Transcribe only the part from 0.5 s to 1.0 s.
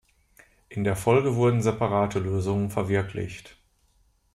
In der